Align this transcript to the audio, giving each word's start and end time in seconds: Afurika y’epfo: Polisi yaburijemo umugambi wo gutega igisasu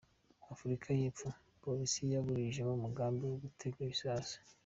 Afurika 0.53 0.87
y’epfo: 0.99 1.27
Polisi 1.63 1.99
yaburijemo 2.13 2.71
umugambi 2.75 3.21
wo 3.25 3.37
gutega 3.43 3.77
igisasu 3.83 4.37